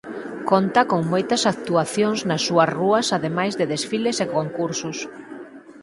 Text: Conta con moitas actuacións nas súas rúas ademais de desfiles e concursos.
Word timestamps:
Conta 0.51 0.81
con 0.91 1.01
moitas 1.11 1.41
actuacións 1.53 2.19
nas 2.29 2.41
súas 2.47 2.69
rúas 2.79 3.07
ademais 3.17 3.53
de 3.59 3.65
desfiles 3.73 4.17
e 4.23 4.31
concursos. 4.37 4.97